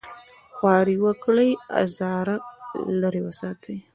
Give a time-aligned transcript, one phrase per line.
[0.55, 1.49] خواري وکړي
[1.83, 2.37] ازاره
[3.01, 3.75] لرې وساتي.